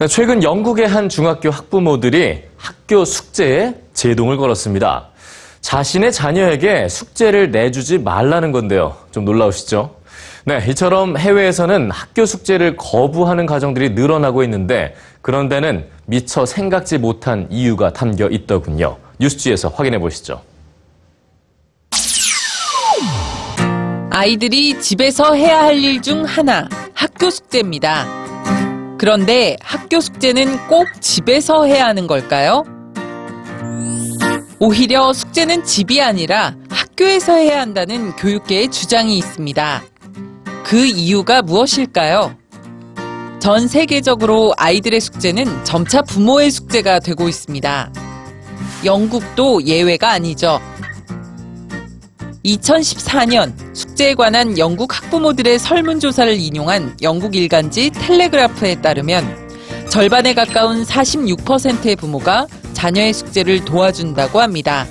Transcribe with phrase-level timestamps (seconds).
[0.00, 5.08] 네, 최근 영국의 한 중학교 학부모들이 학교 숙제에 제동을 걸었습니다.
[5.60, 8.96] 자신의 자녀에게 숙제를 내주지 말라는 건데요.
[9.12, 9.94] 좀 놀라우시죠?
[10.46, 17.92] 네, 이처럼 해외에서는 학교 숙제를 거부하는 가정들이 늘어나고 있는데 그런 데는 미처 생각지 못한 이유가
[17.92, 18.96] 담겨 있더군요.
[19.18, 20.40] 뉴스지에서 확인해 보시죠.
[24.10, 28.19] 아이들이 집에서 해야 할 일 중 하나, 학교 숙제입니다.
[29.00, 32.64] 그런데 학교 숙제는 꼭 집에서 해야 하는 걸까요?
[34.58, 39.82] 오히려 숙제는 집이 아니라 학교에서 해야 한다는 교육계의 주장이 있습니다.
[40.66, 42.36] 그 이유가 무엇일까요?
[43.38, 47.90] 전 세계적으로 아이들의 숙제는 점차 부모의 숙제가 되고 있습니다.
[48.84, 50.60] 영국도 예외가 아니죠.
[52.44, 59.50] 2014년 숙제에 관한 영국 학부모들의 설문조사를 인용한 영국 일간지 텔레그라프에 따르면
[59.90, 64.86] 절반에 가까운 46%의 부모가 자녀의 숙제를 도와준다고 합니다.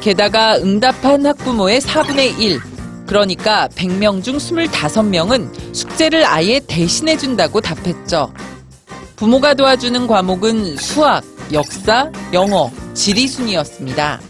[0.00, 2.60] 게다가 응답한 학부모의 4분의 1,
[3.06, 8.32] 그러니까 100명 중 25명은 숙제를 아예 대신해준다고 답했죠.
[9.16, 14.29] 부모가 도와주는 과목은 수학, 역사, 영어, 지리 순이었습니다.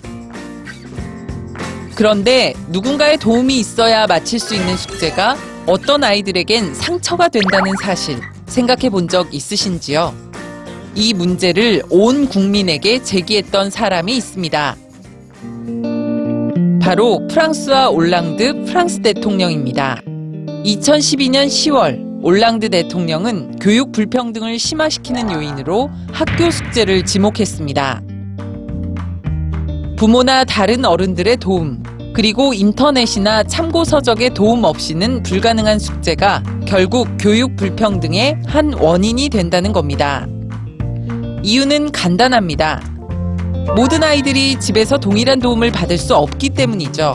[2.00, 9.06] 그런데 누군가의 도움이 있어야 마칠 수 있는 숙제가 어떤 아이들에겐 상처가 된다는 사실 생각해 본
[9.06, 10.14] 적 있으신지요?
[10.94, 14.76] 이 문제를 온 국민에게 제기했던 사람이 있습니다.
[16.80, 20.00] 바로 프랑스와 올랑드 프랑스 대통령입니다.
[20.06, 28.00] 2012년 10월 올랑드 대통령은 교육 불평등을 심화시키는 요인으로 학교 숙제를 지목했습니다.
[30.00, 31.82] 부모나 다른 어른들의 도움,
[32.14, 40.26] 그리고 인터넷이나 참고 서적의 도움 없이는 불가능한 숙제가 결국 교육 불평등의 한 원인이 된다는 겁니다.
[41.42, 42.80] 이유는 간단합니다.
[43.76, 47.14] 모든 아이들이 집에서 동일한 도움을 받을 수 없기 때문이죠.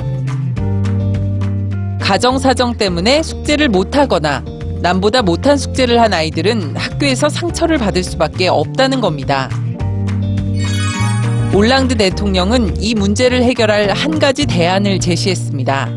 [2.00, 4.46] 가정 사정 때문에 숙제를 못하거나
[4.84, 9.50] 남보다 못한 숙제를 한 아이들은 학교에서 상처를 받을 수밖에 없다는 겁니다.
[11.53, 15.89] 올랑드 대통령은 이 문제를 해결할 한 가지 대안을 제시했습니다.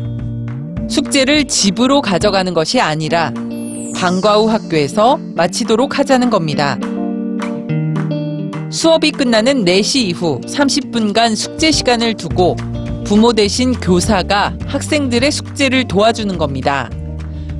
[0.89, 3.33] 숙제를 집으로 가져가는 것이 아니라
[3.95, 6.77] 방과 후 학교에서 마치도록 하자는 겁니다.
[8.71, 12.55] 수업이 끝나는 4시 이후 30분간 숙제 시간을 두고
[13.03, 16.89] 부모 대신 교사가 학생들의 숙제를 도와주는 겁니다.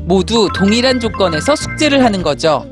[0.06, 2.66] 모두 동일한 조건에서 숙제를 하는 거죠.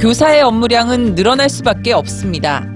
[0.00, 2.69] 교사의 업무량은 늘어날 수밖에 없습니다.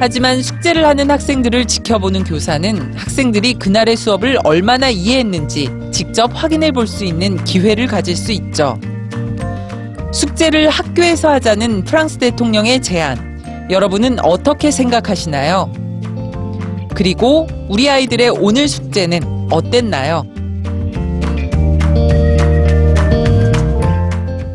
[0.00, 7.04] 하지만 숙제를 하는 학생들을 지켜보는 교사는 학생들이 그날의 수업을 얼마나 이해했는지 직접 확인해 볼 수
[7.04, 8.80] 있는 기회를 가질 수 있죠.
[10.12, 13.68] 숙제를 학교에서 하자는 프랑스 대통령의 제안.
[13.70, 15.70] 여러분은 어떻게 생각하시나요?
[16.94, 20.24] 그리고 우리 아이들의 오늘 숙제는 어땠나요?